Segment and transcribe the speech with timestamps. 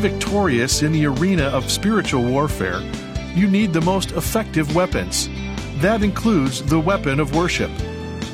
[0.00, 2.80] victorious in the arena of spiritual warfare,
[3.34, 5.28] you need the most effective weapons.
[5.76, 7.70] That includes the weapon of worship.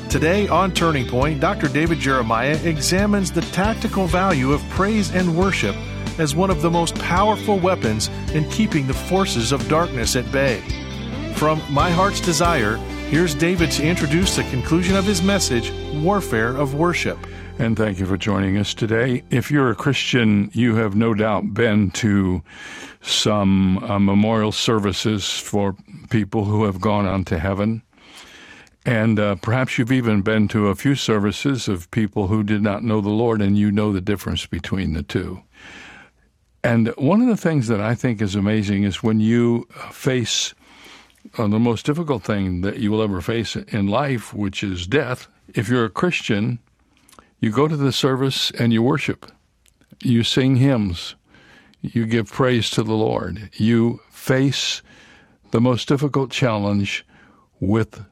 [0.09, 1.67] Today on Turning Point, Dr.
[1.67, 5.75] David Jeremiah examines the tactical value of praise and worship
[6.17, 10.61] as one of the most powerful weapons in keeping the forces of darkness at bay.
[11.35, 12.79] From My Heart's Desire,
[13.09, 15.71] here's David to introduce the conclusion of his message,
[16.03, 17.17] Warfare of Worship.
[17.57, 19.23] And thank you for joining us today.
[19.29, 22.43] If you're a Christian, you have no doubt been to
[23.01, 25.75] some uh, memorial services for
[26.09, 27.81] people who have gone on to heaven.
[28.85, 32.83] And uh, perhaps you've even been to a few services of people who did not
[32.83, 35.41] know the Lord, and you know the difference between the two.
[36.63, 40.53] And one of the things that I think is amazing is when you face
[41.37, 45.27] uh, the most difficult thing that you will ever face in life, which is death.
[45.53, 46.59] If you're a Christian,
[47.39, 49.31] you go to the service and you worship.
[50.01, 51.15] You sing hymns.
[51.81, 53.49] You give praise to the Lord.
[53.53, 54.81] You face
[55.51, 57.05] the most difficult challenge
[57.59, 58.03] with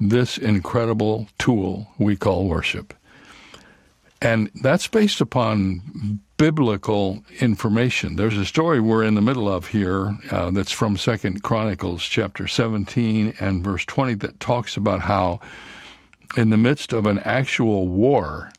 [0.00, 2.94] this incredible tool we call worship.
[4.20, 8.16] And that's based upon biblical information.
[8.16, 12.48] There's a story we're in the middle of here uh, that's from Second Chronicles chapter
[12.48, 15.40] 17 and verse 20 that talks about how
[16.36, 18.50] in the midst of an actual war,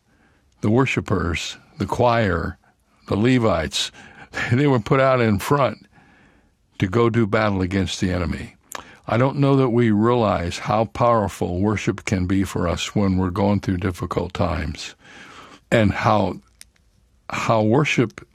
[0.61, 2.57] the worshipers, the choir,
[3.07, 3.91] the Levites,
[4.51, 5.85] they were put out in front
[6.79, 8.55] to go do battle against the enemy.
[9.07, 13.29] I don't know that we realize how powerful worship can be for us when we're
[13.29, 14.95] going through difficult times
[15.71, 16.39] and how
[17.29, 18.25] how worship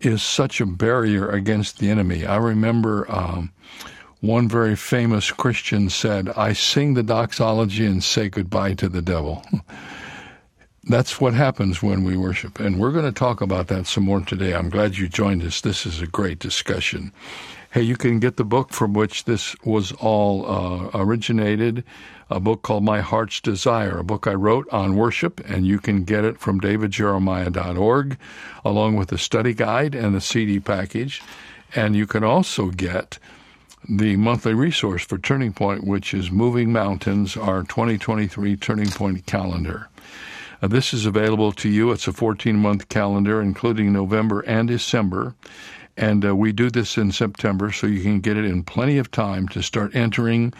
[0.00, 2.26] is such a barrier against the enemy.
[2.26, 3.52] I remember um,
[4.20, 9.44] one very famous Christian said, I sing the doxology and say goodbye to the devil.
[10.84, 12.60] That's what happens when we worship.
[12.60, 14.54] And we're going to talk about that some more today.
[14.54, 15.62] I'm glad you joined us.
[15.62, 17.10] This is a great discussion.
[17.74, 21.82] Hey, you can get the book from which this was all uh, originated,
[22.30, 26.04] a book called My Heart's Desire, a book I wrote on worship, and you can
[26.04, 28.16] get it from davidjeremiah.org,
[28.64, 31.20] along with the study guide and the CD package.
[31.74, 33.18] And you can also get
[33.88, 39.88] the monthly resource for Turning Point, which is Moving Mountains, our 2023 Turning Point calendar.
[40.62, 41.90] Uh, this is available to you.
[41.90, 45.34] It's a 14 month calendar, including November and December.
[45.96, 49.12] And uh, we do this in September, so you can get it in plenty of
[49.12, 50.52] time to start entering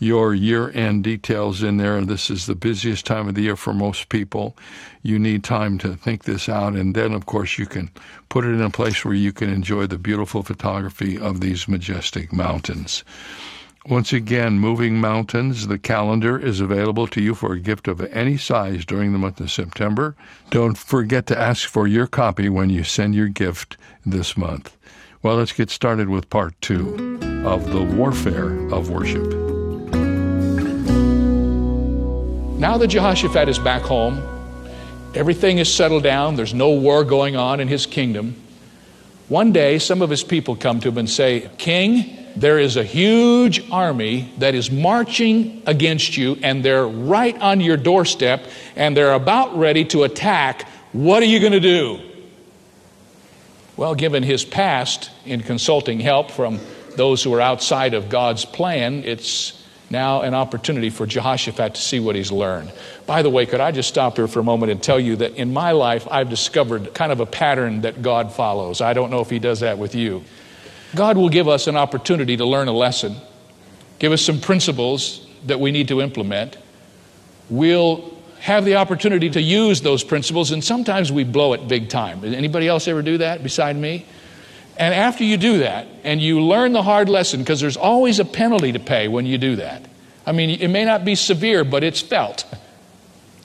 [0.00, 2.02] your year end details in there.
[2.02, 4.54] This is the busiest time of the year for most people.
[5.02, 7.90] You need time to think this out, and then, of course, you can
[8.28, 12.30] put it in a place where you can enjoy the beautiful photography of these majestic
[12.32, 13.02] mountains.
[13.86, 18.36] Once again, Moving Mountains, the calendar is available to you for a gift of any
[18.36, 20.14] size during the month of September.
[20.50, 23.76] Don't forget to ask for your copy when you send your gift
[24.06, 24.76] this month.
[25.22, 29.22] Well, let's get started with part two of the warfare of worship.
[32.58, 34.20] Now that Jehoshaphat is back home,
[35.14, 38.34] everything is settled down, there's no war going on in his kingdom.
[39.28, 42.82] One day, some of his people come to him and say, King, there is a
[42.82, 48.44] huge army that is marching against you, and they're right on your doorstep,
[48.74, 50.66] and they're about ready to attack.
[50.92, 52.11] What are you going to do?
[53.76, 56.60] Well, given his past in consulting help from
[56.96, 62.00] those who are outside of God's plan, it's now an opportunity for Jehoshaphat to see
[62.00, 62.72] what he's learned.
[63.06, 65.36] By the way, could I just stop here for a moment and tell you that
[65.36, 68.80] in my life, I've discovered kind of a pattern that God follows.
[68.80, 70.24] I don't know if he does that with you.
[70.94, 73.16] God will give us an opportunity to learn a lesson,
[73.98, 76.56] give us some principles that we need to implement.
[77.48, 78.11] We'll
[78.42, 82.24] have the opportunity to use those principles, and sometimes we blow it big time.
[82.24, 84.04] Anybody else ever do that beside me?
[84.76, 88.24] And after you do that, and you learn the hard lesson, because there's always a
[88.24, 89.84] penalty to pay when you do that.
[90.26, 92.44] I mean, it may not be severe, but it's felt.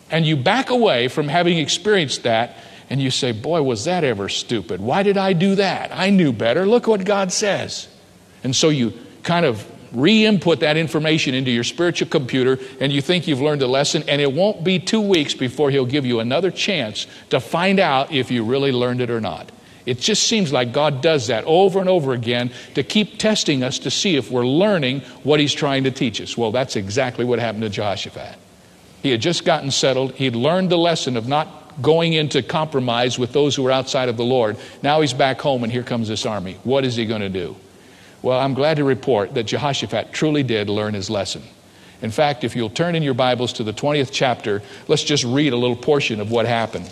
[0.09, 2.58] And you back away from having experienced that,
[2.90, 4.82] and you say, Boy, was that ever stupid?
[4.82, 5.91] Why did I do that?
[5.94, 6.66] I knew better.
[6.66, 7.88] Look what God says.
[8.44, 13.01] And so you kind of re input that information into your spiritual computer, and you
[13.01, 16.19] think you've learned a lesson, and it won't be two weeks before He'll give you
[16.19, 19.51] another chance to find out if you really learned it or not.
[19.85, 23.79] It just seems like God does that over and over again to keep testing us
[23.79, 26.37] to see if we're learning what He's trying to teach us.
[26.37, 28.35] Well, that's exactly what happened to Jehoshaphat.
[29.01, 33.31] He had just gotten settled, he'd learned the lesson of not going into compromise with
[33.31, 34.57] those who were outside of the Lord.
[34.81, 36.57] Now he's back home, and here comes this army.
[36.63, 37.55] What is he going to do?
[38.22, 41.43] Well, I'm glad to report that Jehoshaphat truly did learn his lesson.
[42.02, 45.53] In fact, if you'll turn in your Bibles to the 20th chapter, let's just read
[45.53, 46.87] a little portion of what happened.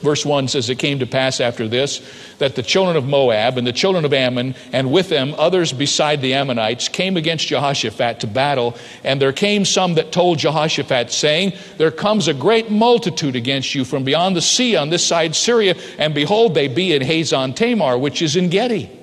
[0.00, 2.00] Verse 1 says, It came to pass after this
[2.38, 6.22] that the children of Moab and the children of Ammon, and with them others beside
[6.22, 8.76] the Ammonites, came against Jehoshaphat to battle.
[9.04, 13.84] And there came some that told Jehoshaphat, saying, There comes a great multitude against you
[13.84, 17.98] from beyond the sea on this side Syria, and behold, they be in Hazon Tamar,
[17.98, 18.99] which is En-gedi.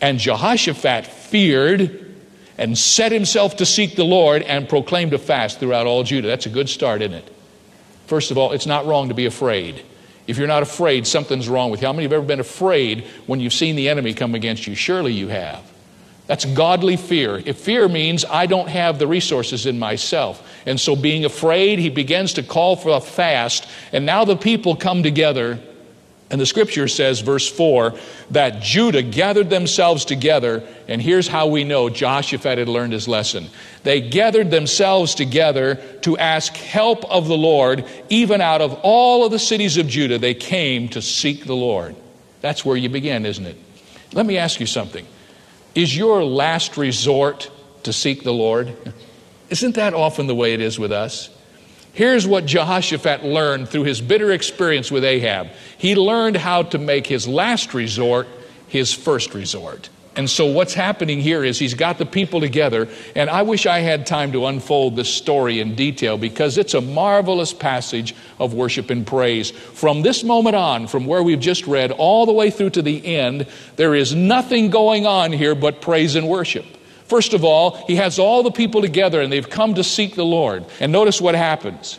[0.00, 2.06] And Jehoshaphat feared
[2.56, 6.28] and set himself to seek the Lord and proclaimed a fast throughout all Judah.
[6.28, 7.34] That's a good start, isn't it?
[8.06, 9.82] First of all, it's not wrong to be afraid.
[10.26, 11.86] If you're not afraid, something's wrong with you.
[11.86, 14.74] How many have ever been afraid when you've seen the enemy come against you?
[14.74, 15.62] Surely you have.
[16.26, 17.42] That's godly fear.
[17.44, 20.46] If fear means I don't have the resources in myself.
[20.66, 23.66] And so, being afraid, he begins to call for a fast.
[23.92, 25.58] And now the people come together
[26.30, 27.92] and the scripture says, verse 4,
[28.30, 33.48] that Judah gathered themselves together, and here's how we know Jehoshaphat had learned his lesson.
[33.82, 37.84] They gathered themselves together to ask help of the Lord.
[38.10, 41.96] Even out of all of the cities of Judah, they came to seek the Lord.
[42.42, 43.56] That's where you begin, isn't it?
[44.12, 45.06] Let me ask you something.
[45.74, 47.50] Is your last resort
[47.82, 48.76] to seek the Lord?
[49.50, 51.28] Isn't that often the way it is with us?
[51.92, 55.48] Here's what Jehoshaphat learned through his bitter experience with Ahab.
[55.76, 58.28] He learned how to make his last resort
[58.70, 59.88] his first resort.
[60.16, 63.78] And so, what's happening here is he's got the people together, and I wish I
[63.80, 68.90] had time to unfold this story in detail because it's a marvelous passage of worship
[68.90, 69.50] and praise.
[69.50, 73.04] From this moment on, from where we've just read, all the way through to the
[73.06, 73.46] end,
[73.76, 76.66] there is nothing going on here but praise and worship.
[77.10, 80.24] First of all, he has all the people together and they've come to seek the
[80.24, 80.64] Lord.
[80.78, 81.98] And notice what happens.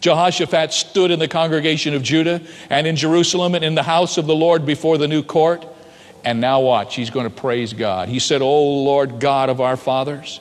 [0.00, 2.40] Jehoshaphat stood in the congregation of Judah
[2.70, 5.66] and in Jerusalem and in the house of the Lord before the new court.
[6.24, 8.08] And now watch, he's going to praise God.
[8.08, 10.40] He said, O Lord God of our fathers,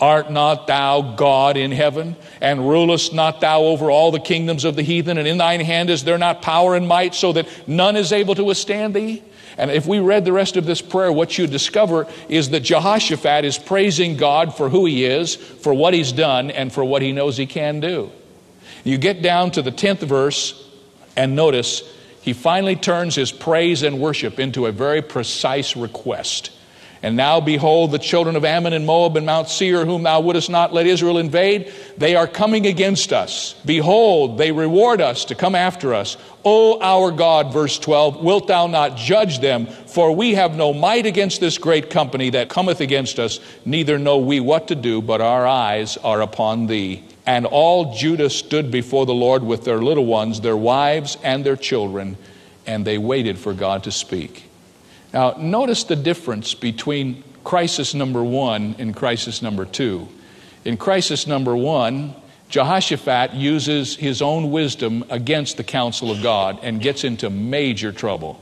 [0.00, 4.76] art not thou God in heaven, and rulest not thou over all the kingdoms of
[4.76, 7.96] the heathen, and in thine hand is there not power and might, so that none
[7.96, 9.22] is able to withstand thee?
[9.58, 13.44] And if we read the rest of this prayer, what you discover is that Jehoshaphat
[13.44, 17.12] is praising God for who he is, for what he's done, and for what he
[17.12, 18.10] knows he can do.
[18.84, 20.64] You get down to the 10th verse,
[21.16, 21.82] and notice
[22.22, 26.52] he finally turns his praise and worship into a very precise request.
[27.02, 30.50] And now, behold, the children of Ammon and Moab and Mount Seir, whom thou wouldest
[30.50, 33.54] not let Israel invade, they are coming against us.
[33.64, 36.16] Behold, they reward us to come after us.
[36.44, 39.66] O our God, verse 12, wilt thou not judge them?
[39.66, 44.18] For we have no might against this great company that cometh against us, neither know
[44.18, 47.04] we what to do, but our eyes are upon thee.
[47.26, 51.56] And all Judah stood before the Lord with their little ones, their wives, and their
[51.56, 52.16] children,
[52.66, 54.47] and they waited for God to speak.
[55.12, 60.08] Now, notice the difference between crisis number one and crisis number two.
[60.64, 62.14] In crisis number one,
[62.50, 68.40] Jehoshaphat uses his own wisdom against the counsel of God and gets into major trouble.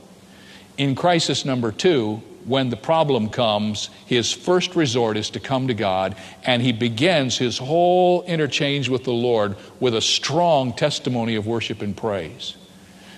[0.77, 5.73] In crisis number two, when the problem comes, his first resort is to come to
[5.73, 11.45] God, and he begins his whole interchange with the Lord with a strong testimony of
[11.45, 12.55] worship and praise.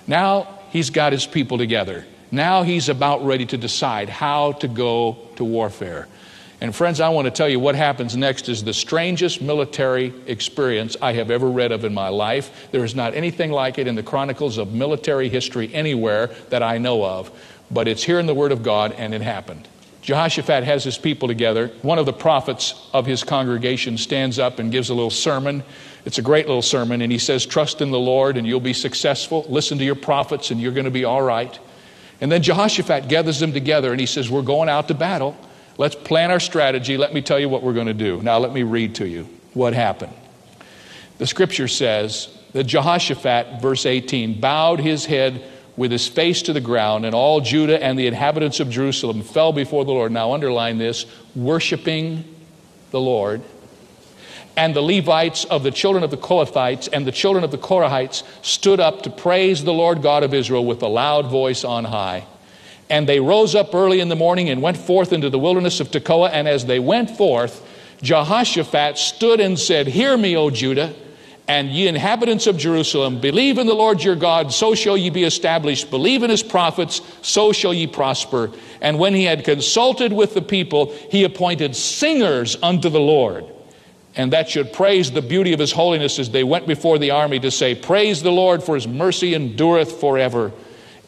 [0.08, 2.06] Now he's got his people together.
[2.32, 6.08] Now he's about ready to decide how to go to warfare.
[6.62, 10.98] And friends, I want to tell you what happens next is the strangest military experience
[11.02, 12.68] I have ever read of in my life.
[12.72, 16.78] There is not anything like it in the chronicles of military history anywhere that I
[16.78, 17.32] know of,
[17.72, 19.70] but it's here in the Word of God, and it happened.
[20.02, 21.70] Jehoshaphat has his people together.
[21.82, 25.64] One of the prophets of his congregation stands up and gives a little sermon.
[26.04, 28.74] It's a great little sermon, and he says, Trust in the Lord, and you'll be
[28.74, 29.46] successful.
[29.48, 31.58] Listen to your prophets, and you're going to be all right.
[32.22, 35.38] And then Jehoshaphat gathers them together and he says, We're going out to battle.
[35.78, 36.98] Let's plan our strategy.
[36.98, 38.22] Let me tell you what we're going to do.
[38.22, 39.24] Now, let me read to you
[39.54, 40.14] what happened.
[41.18, 45.42] The scripture says that Jehoshaphat, verse 18, bowed his head
[45.78, 49.54] with his face to the ground, and all Judah and the inhabitants of Jerusalem fell
[49.54, 50.12] before the Lord.
[50.12, 52.26] Now, underline this worshiping
[52.92, 53.42] the Lord
[54.60, 58.24] and the Levites of the children of the Kohathites and the children of the Korahites
[58.42, 62.26] stood up to praise the Lord God of Israel with a loud voice on high.
[62.90, 65.92] And they rose up early in the morning and went forth into the wilderness of
[65.92, 66.32] Tekoa.
[66.34, 67.66] And as they went forth,
[68.02, 70.94] Jehoshaphat stood and said, Hear me, O Judah,
[71.48, 75.24] and ye inhabitants of Jerusalem, believe in the Lord your God, so shall ye be
[75.24, 75.90] established.
[75.90, 78.52] Believe in his prophets, so shall ye prosper.
[78.82, 83.46] And when he had consulted with the people, he appointed singers unto the Lord
[84.16, 87.40] and that should praise the beauty of his holiness as they went before the army
[87.40, 90.52] to say, Praise the Lord, for his mercy endureth forever.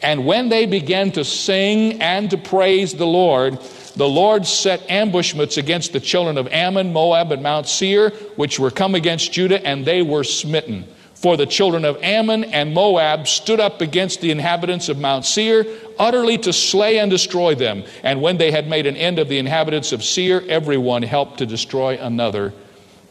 [0.00, 3.60] And when they began to sing and to praise the Lord,
[3.94, 8.70] the Lord set ambushments against the children of Ammon, Moab, and Mount Seir, which were
[8.70, 10.86] come against Judah, and they were smitten.
[11.14, 15.64] For the children of Ammon and Moab stood up against the inhabitants of Mount Seir,
[15.96, 17.84] utterly to slay and destroy them.
[18.02, 21.46] And when they had made an end of the inhabitants of Seir, everyone helped to
[21.46, 22.52] destroy another.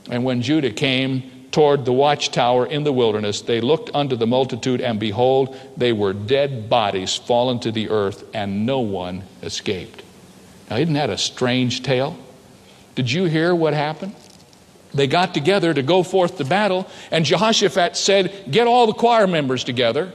[0.09, 4.81] And when Judah came toward the watchtower in the wilderness, they looked unto the multitude,
[4.81, 10.01] and behold, they were dead bodies fallen to the earth, and no one escaped.
[10.69, 12.17] Now, isn't that a strange tale?
[12.95, 14.15] Did you hear what happened?
[14.93, 19.27] They got together to go forth to battle, and Jehoshaphat said, Get all the choir
[19.27, 20.11] members together,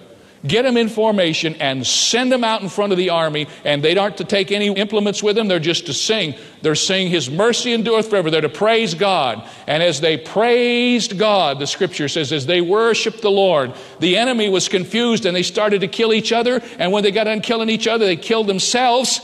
[0.49, 3.49] get them in formation, and send them out in front of the army.
[3.65, 6.35] And they aren't to take any implements with them, they're just to sing.
[6.63, 8.31] They're singing, His mercy endureth forever.
[8.31, 9.49] They're to praise God.
[9.67, 14.49] And as they praised God, the scripture says, as they worshiped the Lord, the enemy
[14.49, 16.63] was confused and they started to kill each other.
[16.79, 19.21] And when they got done killing each other, they killed themselves.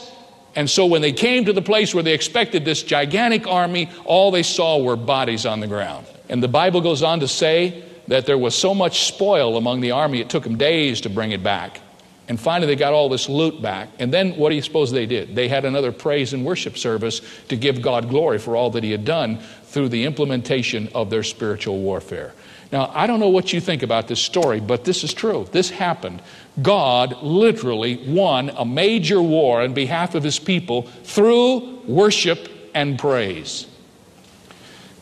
[0.55, 4.31] And so when they came to the place where they expected this gigantic army, all
[4.31, 6.07] they saw were bodies on the ground.
[6.29, 9.93] And the Bible goes on to say that there was so much spoil among the
[9.93, 11.81] army, it took them days to bring it back.
[12.29, 13.89] And finally, they got all this loot back.
[13.99, 15.35] And then what do you suppose they did?
[15.35, 18.91] They had another praise and worship service to give God glory for all that He
[18.91, 22.33] had done through the implementation of their spiritual warfare.
[22.71, 25.47] Now, I don't know what you think about this story, but this is true.
[25.53, 26.23] This happened.
[26.63, 33.67] God literally won a major war on behalf of his people through worship and praise.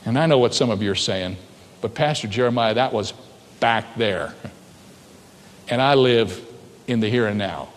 [0.05, 1.37] And I know what some of you are saying,
[1.81, 3.13] but Pastor Jeremiah, that was
[3.61, 4.35] back there.
[5.69, 6.45] And I live
[6.87, 7.69] in the here and now.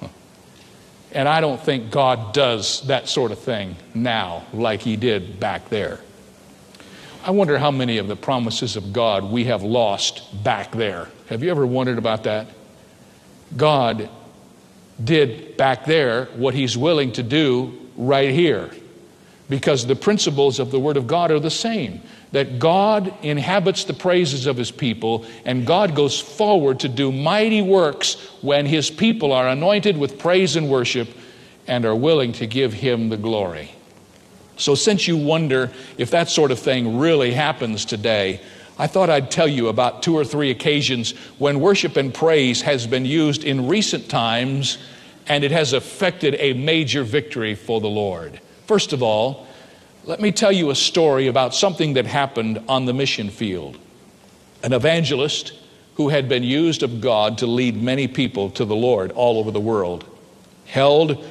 [1.12, 5.70] And I don't think God does that sort of thing now like he did back
[5.70, 6.00] there.
[7.24, 11.08] I wonder how many of the promises of God we have lost back there.
[11.30, 12.48] Have you ever wondered about that?
[13.56, 14.10] God
[15.02, 18.72] did back there what He's willing to do right here
[19.50, 22.02] because the principles of the Word of God are the same.
[22.34, 27.62] That God inhabits the praises of His people, and God goes forward to do mighty
[27.62, 31.08] works when His people are anointed with praise and worship
[31.68, 33.72] and are willing to give Him the glory.
[34.58, 38.42] So, since you wonder if that sort of thing really happens today,
[38.78, 42.88] I thought I'd tell you about two or three occasions when worship and praise has
[42.88, 44.78] been used in recent times
[45.28, 48.40] and it has affected a major victory for the Lord.
[48.68, 49.48] First of all,
[50.06, 53.78] let me tell you a story about something that happened on the mission field.
[54.62, 55.54] An evangelist
[55.96, 59.52] who had been used of God to lead many people to the Lord all over
[59.52, 60.06] the world
[60.66, 61.24] held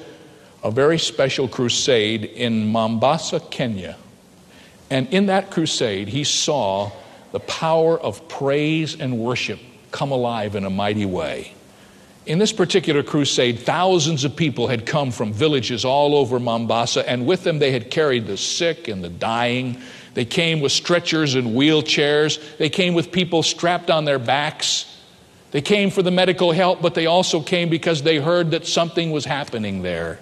[0.62, 3.96] a very special crusade in Mombasa, Kenya.
[4.88, 6.92] And in that crusade, he saw
[7.32, 9.58] the power of praise and worship
[9.90, 11.54] come alive in a mighty way.
[12.24, 17.26] In this particular crusade, thousands of people had come from villages all over Mombasa, and
[17.26, 19.80] with them they had carried the sick and the dying.
[20.14, 22.38] They came with stretchers and wheelchairs.
[22.58, 24.86] They came with people strapped on their backs.
[25.50, 29.10] They came for the medical help, but they also came because they heard that something
[29.10, 30.20] was happening there.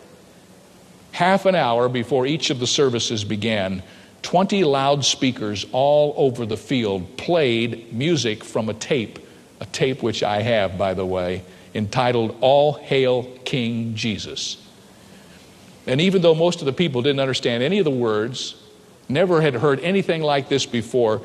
[1.13, 3.83] Half an hour before each of the services began,
[4.23, 9.19] 20 loudspeakers all over the field played music from a tape,
[9.61, 11.43] a tape which I have, by the way,
[11.75, 14.57] entitled All Hail King Jesus.
[15.87, 18.57] And even though most of the people didn't understand any of the words,
[19.09, 21.23] never had heard anything like this before,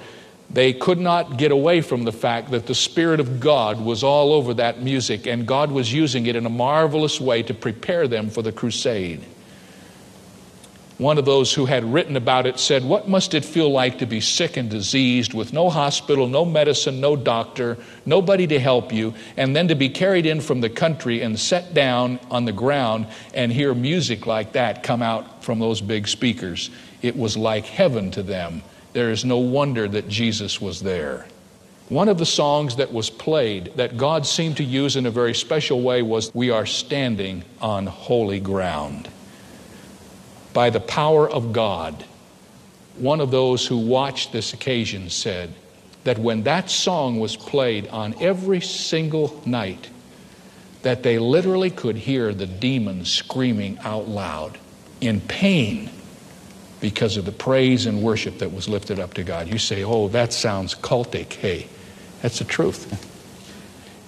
[0.49, 4.31] they could not get away from the fact that the Spirit of God was all
[4.31, 8.29] over that music, and God was using it in a marvelous way to prepare them
[8.29, 9.23] for the crusade.
[10.97, 14.05] One of those who had written about it said, What must it feel like to
[14.05, 19.13] be sick and diseased with no hospital, no medicine, no doctor, nobody to help you,
[19.35, 23.07] and then to be carried in from the country and set down on the ground
[23.33, 26.69] and hear music like that come out from those big speakers?
[27.01, 28.63] It was like heaven to them.
[28.93, 31.27] There is no wonder that Jesus was there.
[31.89, 35.33] One of the songs that was played that God seemed to use in a very
[35.33, 39.09] special way was We Are Standing on Holy Ground
[40.55, 42.05] by the power of God,
[42.97, 45.53] one of those who watched this occasion said
[46.05, 49.89] that when that song was played on every single night,
[50.83, 54.57] that they literally could hear the demons screaming out loud
[55.01, 55.89] in pain
[56.79, 59.49] because of the praise and worship that was lifted up to God.
[59.49, 61.33] You say, oh, that sounds cultic.
[61.33, 61.67] Hey,
[62.21, 63.11] that's the truth.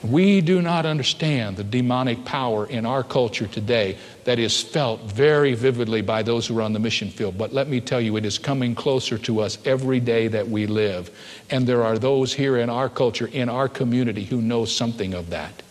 [0.10, 5.54] We do not understand the demonic power in our culture today that is felt very
[5.54, 7.38] vividly by those who are on the mission field.
[7.38, 10.68] But let me tell you, it is coming closer to us every day that we
[10.68, 11.10] live.
[11.50, 15.32] And there are those here in our culture, in our community, who know something of
[15.32, 15.64] that.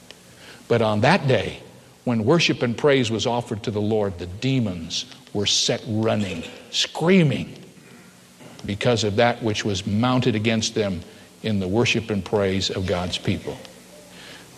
[0.68, 1.60] But on that day,
[2.04, 7.56] when worship and praise was offered to the Lord, the demons were set running, screaming,
[8.64, 11.00] because of that which was mounted against them
[11.42, 13.56] in the worship and praise of God's people.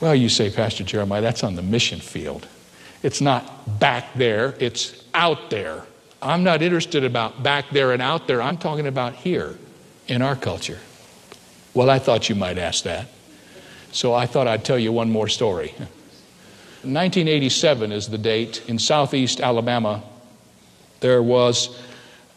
[0.01, 2.47] Well, you say, Pastor Jeremiah, that's on the mission field.
[3.03, 5.85] It's not back there, it's out there.
[6.21, 8.43] I'm not interested about back there and out there.
[8.43, 9.57] I'm talking about here
[10.09, 10.79] in our culture.
[11.75, 13.09] Well, I thought you might ask that.
[13.93, 15.69] So I thought I'd tell you one more story.
[16.83, 18.69] 1987 is the date.
[18.69, 20.03] In southeast Alabama,
[21.01, 21.81] there was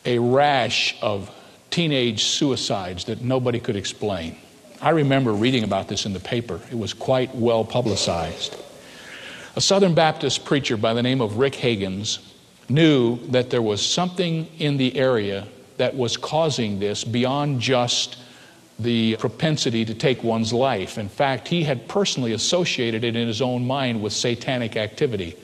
[0.06, 1.32] a rash of
[1.70, 4.38] teenage suicides that nobody could explain.
[4.82, 8.56] I remember reading about this in the paper, it was quite well publicized.
[9.56, 12.18] A Southern Baptist preacher by the name of Rick Hagins
[12.68, 15.48] knew that there was something in the area
[15.78, 18.18] that was causing this beyond just
[18.80, 20.98] the propensity to take one's life.
[20.98, 25.36] In fact, he had personally associated it in his own mind with satanic activity.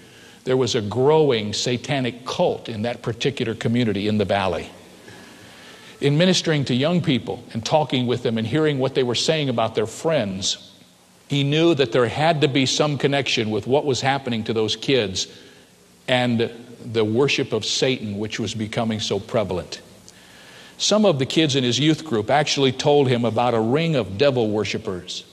[0.45, 4.69] There was a growing satanic cult in that particular community in the valley.
[5.99, 9.49] In ministering to young people and talking with them and hearing what they were saying
[9.49, 10.71] about their friends,
[11.27, 14.75] he knew that there had to be some connection with what was happening to those
[14.75, 15.27] kids
[16.07, 16.51] and
[16.85, 19.81] the worship of Satan, which was becoming so prevalent.
[20.77, 24.17] Some of the kids in his youth group actually told him about a ring of
[24.17, 25.25] devil worshippers.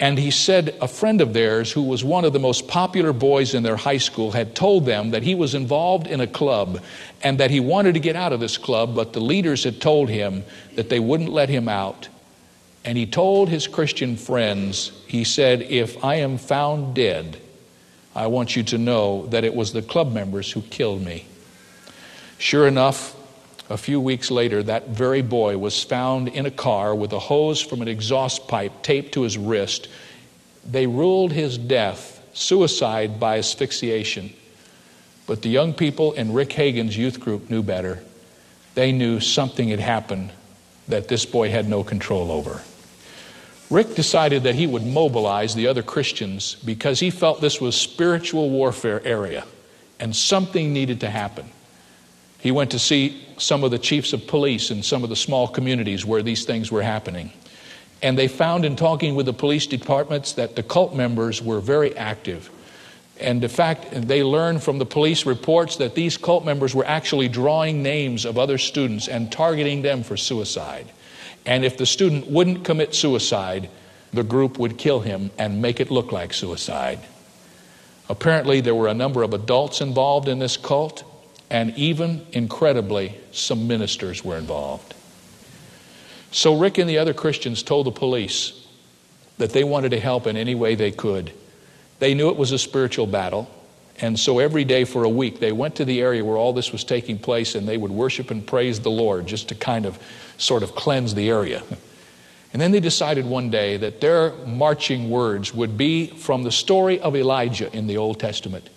[0.00, 3.52] And he said a friend of theirs, who was one of the most popular boys
[3.52, 6.82] in their high school, had told them that he was involved in a club
[7.22, 10.08] and that he wanted to get out of this club, but the leaders had told
[10.08, 10.42] him
[10.74, 12.08] that they wouldn't let him out.
[12.82, 17.36] And he told his Christian friends, he said, If I am found dead,
[18.14, 21.26] I want you to know that it was the club members who killed me.
[22.38, 23.14] Sure enough,
[23.70, 27.60] a few weeks later, that very boy was found in a car with a hose
[27.60, 29.88] from an exhaust pipe taped to his wrist.
[30.68, 34.34] They ruled his death suicide by asphyxiation.
[35.28, 38.02] But the young people in Rick Hagen's youth group knew better.
[38.74, 40.32] They knew something had happened
[40.88, 42.62] that this boy had no control over.
[43.70, 48.50] Rick decided that he would mobilize the other Christians because he felt this was spiritual
[48.50, 49.44] warfare area
[50.00, 51.48] and something needed to happen.
[52.40, 55.48] He went to see some of the chiefs of police in some of the small
[55.48, 57.32] communities where these things were happening.
[58.02, 61.96] And they found in talking with the police departments that the cult members were very
[61.96, 62.50] active.
[63.20, 67.28] And in fact, they learned from the police reports that these cult members were actually
[67.28, 70.90] drawing names of other students and targeting them for suicide.
[71.44, 73.68] And if the student wouldn't commit suicide,
[74.14, 77.00] the group would kill him and make it look like suicide.
[78.08, 81.04] Apparently, there were a number of adults involved in this cult,
[81.50, 84.94] and even, incredibly, some ministers were involved.
[86.30, 88.52] So Rick and the other Christians told the police
[89.38, 91.32] that they wanted to help in any way they could.
[91.98, 93.50] They knew it was a spiritual battle,
[94.00, 96.72] and so every day for a week they went to the area where all this
[96.72, 99.98] was taking place and they would worship and praise the Lord just to kind of
[100.38, 101.62] sort of cleanse the area.
[102.52, 106.98] And then they decided one day that their marching words would be from the story
[106.98, 108.68] of Elijah in the Old Testament.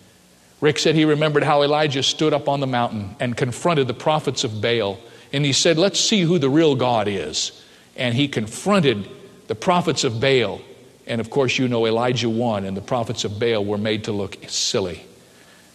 [0.63, 4.45] Rick said he remembered how Elijah stood up on the mountain and confronted the prophets
[4.45, 4.97] of Baal.
[5.33, 7.61] And he said, Let's see who the real God is.
[7.97, 9.09] And he confronted
[9.47, 10.61] the prophets of Baal.
[11.05, 14.13] And of course, you know Elijah won, and the prophets of Baal were made to
[14.13, 15.05] look silly.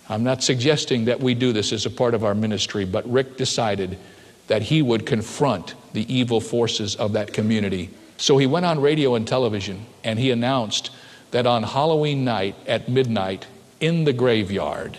[0.08, 3.36] I'm not suggesting that we do this as a part of our ministry, but Rick
[3.36, 3.98] decided
[4.46, 7.90] that he would confront the evil forces of that community.
[8.16, 10.92] So he went on radio and television and he announced
[11.32, 13.46] that on Halloween night at midnight,
[13.80, 14.98] in the graveyard,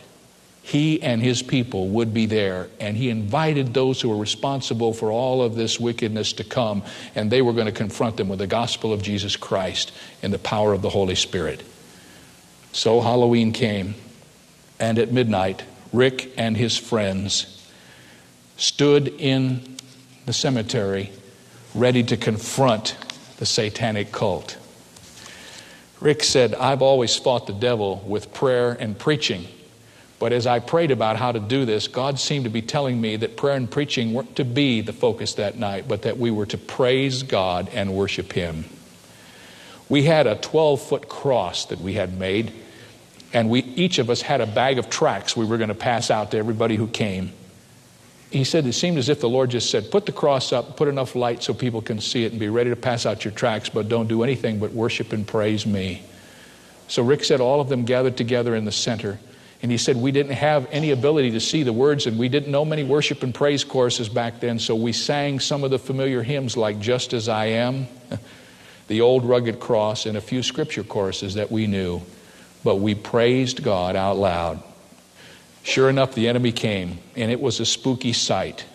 [0.61, 2.67] he and his people would be there.
[2.79, 6.83] And he invited those who were responsible for all of this wickedness to come,
[7.15, 10.37] and they were going to confront them with the gospel of Jesus Christ and the
[10.37, 11.63] power of the Holy Spirit.
[12.71, 13.95] So Halloween came,
[14.79, 17.67] and at midnight, Rick and his friends
[18.57, 19.77] stood in
[20.27, 21.11] the cemetery
[21.73, 22.95] ready to confront
[23.37, 24.58] the satanic cult.
[25.99, 29.45] Rick said, I've always fought the devil with prayer and preaching.
[30.17, 33.15] But as I prayed about how to do this, God seemed to be telling me
[33.17, 36.45] that prayer and preaching weren't to be the focus that night, but that we were
[36.47, 38.65] to praise God and worship Him.
[39.87, 42.53] We had a 12 foot cross that we had made,
[43.33, 46.11] and we, each of us had a bag of tracts we were going to pass
[46.11, 47.31] out to everybody who came.
[48.31, 50.87] He said it seemed as if the Lord just said, Put the cross up, put
[50.87, 53.69] enough light so people can see it, and be ready to pass out your tracts,
[53.69, 56.03] but don't do anything but worship and praise me.
[56.87, 59.19] So Rick said all of them gathered together in the center.
[59.61, 62.51] And he said, We didn't have any ability to see the words, and we didn't
[62.51, 66.23] know many worship and praise courses back then, so we sang some of the familiar
[66.23, 67.87] hymns like Just as I Am,
[68.87, 72.01] the Old Rugged Cross, and a few scripture choruses that we knew.
[72.63, 74.63] But we praised God out loud.
[75.69, 78.65] Sure enough, the enemy came, and it was a spooky sight.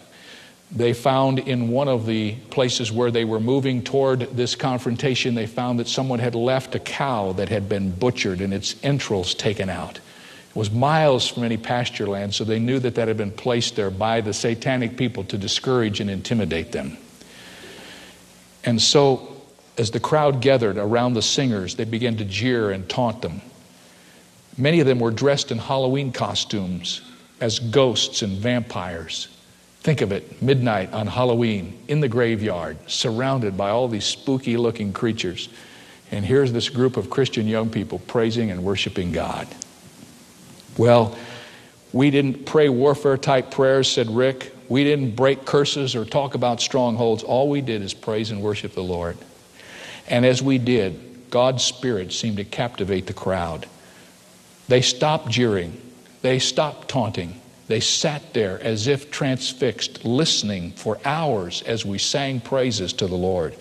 [0.70, 5.46] they found in one of the places where they were moving toward this confrontation, they
[5.46, 9.68] found that someone had left a cow that had been butchered and its entrails taken
[9.68, 9.96] out.
[9.96, 13.74] It was miles from any pasture land, so they knew that that had been placed
[13.74, 16.96] there by the satanic people to discourage and intimidate them.
[18.62, 19.34] And so,
[19.76, 23.42] as the crowd gathered around the singers, they began to jeer and taunt them.
[24.56, 27.02] Many of them were dressed in Halloween costumes
[27.40, 29.28] as ghosts and vampires.
[29.80, 34.92] Think of it midnight on Halloween in the graveyard, surrounded by all these spooky looking
[34.92, 35.48] creatures.
[36.10, 39.48] And here's this group of Christian young people praising and worshiping God.
[40.78, 41.16] Well,
[41.92, 44.52] we didn't pray warfare type prayers, said Rick.
[44.68, 47.22] We didn't break curses or talk about strongholds.
[47.22, 49.18] All we did is praise and worship the Lord.
[50.08, 53.66] And as we did, God's Spirit seemed to captivate the crowd.
[54.68, 55.80] They stopped jeering,
[56.22, 62.40] they stopped taunting, they sat there as if transfixed, listening for hours as we sang
[62.40, 63.56] praises to the Lord.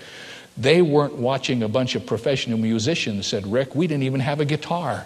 [0.58, 3.76] They weren't watching a bunch of professional musicians, said Rick.
[3.76, 5.06] We didn't even have a guitar.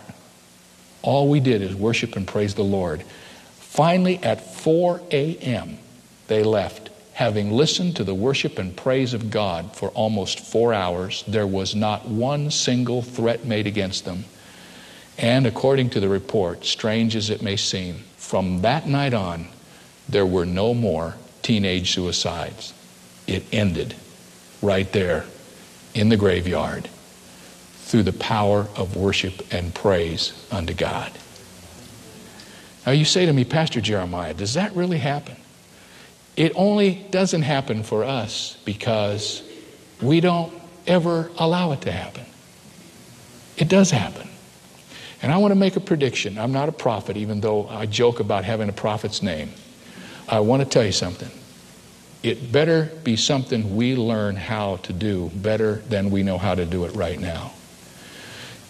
[1.02, 3.04] All we did is worship and praise the Lord.
[3.60, 5.78] Finally, at 4 a.m.,
[6.28, 6.90] they left.
[7.14, 11.74] Having listened to the worship and praise of God for almost four hours, there was
[11.74, 14.26] not one single threat made against them.
[15.18, 19.48] And according to the report, strange as it may seem, from that night on,
[20.08, 22.74] there were no more teenage suicides.
[23.26, 23.96] It ended
[24.62, 25.26] right there
[25.94, 26.90] in the graveyard
[27.88, 31.12] through the power of worship and praise unto God.
[32.86, 35.36] Now, you say to me, Pastor Jeremiah, does that really happen?
[36.36, 39.42] It only doesn't happen for us because
[40.02, 40.54] we don't
[40.86, 42.26] ever allow it to happen.
[43.58, 44.30] It does happen.
[45.22, 46.38] And I want to make a prediction.
[46.38, 49.52] I'm not a prophet, even though I joke about having a prophet's name.
[50.28, 51.32] I want to tell you something.
[52.24, 56.66] It better be something we learn how to do better than we know how to
[56.66, 57.54] do it right now.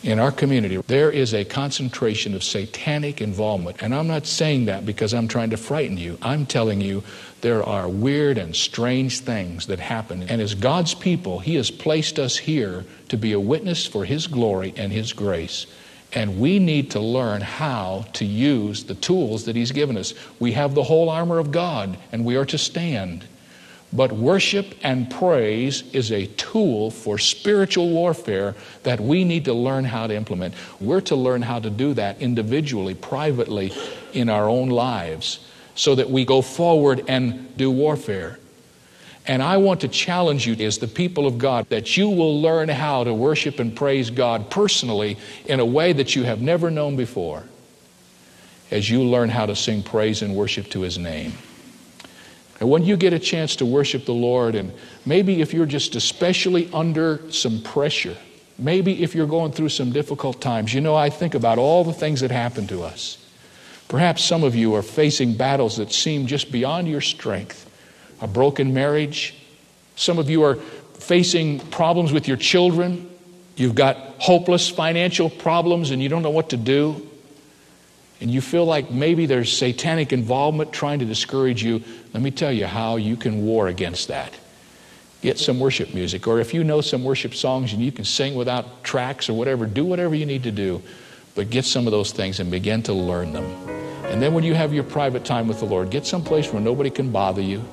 [0.04, 3.82] In our community, there is a concentration of satanic involvement.
[3.82, 6.18] And I'm not saying that because I'm trying to frighten you.
[6.22, 7.04] I'm telling you
[7.42, 10.24] there are weird and strange things that happen.
[10.24, 14.28] And as God's people, He has placed us here to be a witness for His
[14.28, 15.66] glory and His grace.
[16.13, 20.13] And we need to learn how to use the tools that He's given us.
[20.39, 23.26] We have the whole armor of God, and we are to stand.
[23.93, 29.86] But worship and praise is a tool for spiritual warfare that we need to learn
[29.86, 30.56] how to implement.
[30.80, 33.72] We're to learn how to do that individually, privately,
[34.13, 35.39] in our own lives,
[35.76, 38.39] so that we go forward and do warfare.
[39.28, 42.70] And I want to challenge you as the people of God that you will learn
[42.70, 46.96] how to worship and praise God personally in a way that you have never known
[46.96, 47.44] before
[48.72, 51.34] as you learn how to sing praise and worship to His name.
[52.62, 54.72] And when you get a chance to worship the Lord, and
[55.06, 58.16] maybe if you're just especially under some pressure,
[58.58, 61.94] maybe if you're going through some difficult times, you know, I think about all the
[61.94, 63.24] things that happen to us.
[63.90, 67.66] Perhaps some of you are facing battles that seem just beyond your strength
[68.21, 69.36] a broken marriage.
[69.95, 73.10] Some of you are facing problems with your children.
[73.56, 77.08] You've got hopeless financial problems and you don't know what to do.
[78.19, 81.84] And you feel like maybe there's satanic involvement trying to discourage you.
[82.13, 84.34] Let me tell you how you can war against that.
[85.21, 88.36] Get some worship music, or if you know some worship songs and you can sing
[88.36, 90.82] without tracks or whatever, do whatever you need to do.
[91.36, 93.45] But get some of those things and begin to learn them.
[94.06, 96.62] And then when you have your private time with the Lord, get some place where
[96.62, 97.63] nobody can bother you.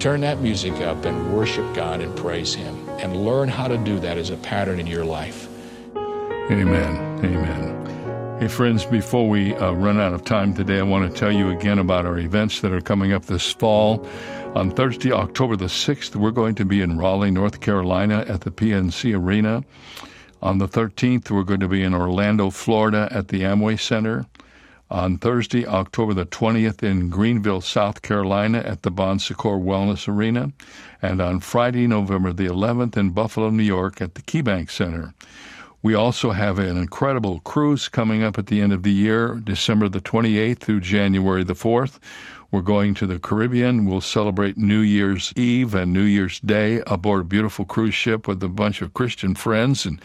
[0.00, 3.98] Turn that music up and worship God and praise Him and learn how to do
[3.98, 5.46] that as a pattern in your life.
[5.94, 7.20] Amen.
[7.22, 8.38] Amen.
[8.40, 11.50] Hey, friends, before we uh, run out of time today, I want to tell you
[11.50, 14.08] again about our events that are coming up this fall.
[14.54, 18.50] On Thursday, October the 6th, we're going to be in Raleigh, North Carolina at the
[18.50, 19.62] PNC Arena.
[20.40, 24.24] On the 13th, we're going to be in Orlando, Florida at the Amway Center
[24.90, 30.52] on Thursday, October the 20th in Greenville, South Carolina at the Bon Secours Wellness Arena,
[31.00, 35.14] and on Friday, November the 11th in Buffalo, New York at the KeyBank Center.
[35.82, 39.88] We also have an incredible cruise coming up at the end of the year, December
[39.88, 41.98] the 28th through January the 4th.
[42.50, 43.86] We're going to the Caribbean.
[43.86, 48.42] We'll celebrate New Year's Eve and New Year's Day aboard a beautiful cruise ship with
[48.42, 50.00] a bunch of Christian friends and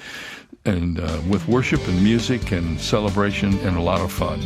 [0.64, 4.42] and uh, with worship and music and celebration and a lot of fun.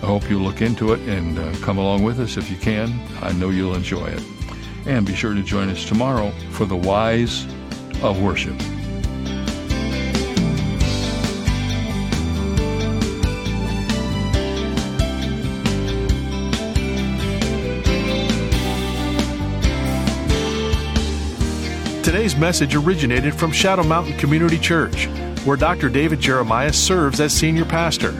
[0.00, 3.00] I hope you'll look into it and uh, come along with us if you can.
[3.20, 4.22] I know you'll enjoy it.
[4.86, 7.46] And be sure to join us tomorrow for the Whys
[8.02, 8.56] of Worship.
[22.04, 25.08] Today's message originated from Shadow Mountain Community Church,
[25.44, 25.90] where Dr.
[25.90, 28.14] David Jeremiah serves as senior pastor.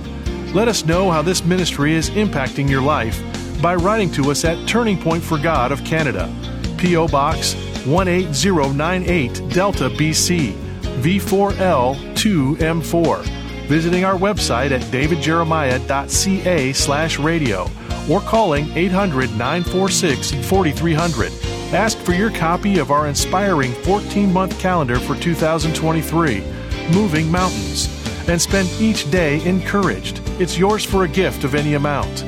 [0.54, 3.22] Let us know how this ministry is impacting your life
[3.60, 6.34] by writing to us at Turning Point for God of Canada,
[6.78, 7.06] P.O.
[7.08, 7.52] Box
[7.86, 10.52] 18098, Delta, BC,
[11.02, 13.22] V4L 2M4.
[13.66, 17.70] Visiting our website at davidjeremiah.ca slash radio
[18.08, 21.30] or calling 800 946 4300.
[21.74, 26.42] Ask for your copy of our inspiring 14 month calendar for 2023,
[26.94, 27.94] Moving Mountains,
[28.26, 30.22] and spend each day encouraged.
[30.40, 32.24] It's yours for a gift of any amount.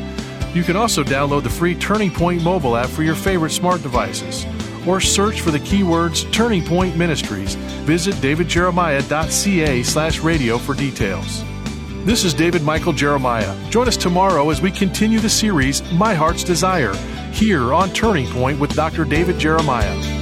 [0.53, 4.45] You can also download the free Turning Point mobile app for your favorite smart devices
[4.85, 7.55] or search for the keywords Turning Point Ministries.
[7.85, 11.45] Visit davidjeremiah.ca slash radio for details.
[12.05, 13.71] This is David Michael Jeremiah.
[13.71, 16.95] Join us tomorrow as we continue the series My Heart's Desire
[17.31, 19.05] here on Turning Point with Dr.
[19.05, 20.20] David Jeremiah.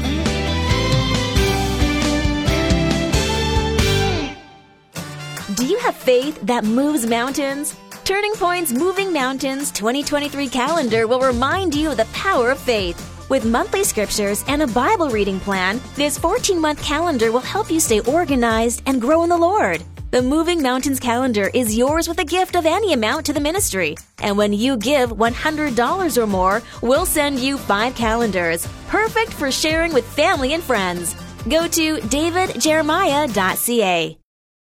[6.09, 7.77] Faith that moves mountains?
[8.03, 12.99] Turning Point's Moving Mountains 2023 calendar will remind you of the power of faith.
[13.29, 17.79] With monthly scriptures and a Bible reading plan, this 14 month calendar will help you
[17.79, 19.85] stay organized and grow in the Lord.
[20.11, 23.94] The Moving Mountains calendar is yours with a gift of any amount to the ministry.
[24.21, 29.92] And when you give $100 or more, we'll send you five calendars, perfect for sharing
[29.92, 31.14] with family and friends.
[31.47, 34.18] Go to davidjeremiah.ca.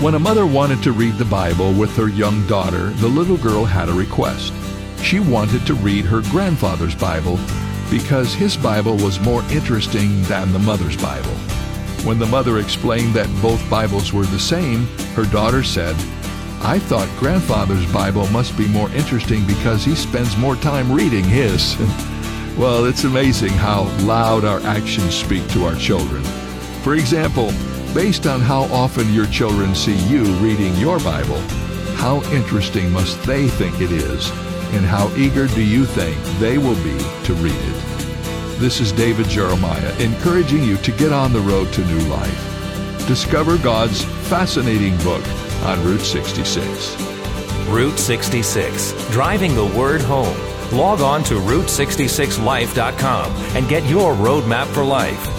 [0.00, 3.64] When a mother wanted to read the Bible with her young daughter, the little girl
[3.64, 4.52] had a request.
[5.02, 7.36] She wanted to read her grandfather's Bible
[7.90, 11.34] because his Bible was more interesting than the mother's Bible.
[12.04, 15.96] When the mother explained that both Bibles were the same, her daughter said,
[16.62, 21.76] I thought grandfather's Bible must be more interesting because he spends more time reading his.
[22.56, 26.22] well, it's amazing how loud our actions speak to our children.
[26.84, 27.50] For example,
[27.94, 31.40] Based on how often your children see you reading your Bible,
[31.96, 34.30] how interesting must they think it is,
[34.74, 38.58] and how eager do you think they will be to read it?
[38.60, 43.06] This is David Jeremiah encouraging you to get on the road to new life.
[43.08, 45.26] Discover God's fascinating book
[45.64, 47.00] on Route 66.
[47.68, 50.36] Route 66, driving the word home.
[50.72, 55.37] Log on to Route66Life.com and get your roadmap for life.